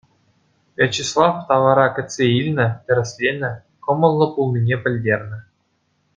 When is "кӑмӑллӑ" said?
3.83-4.27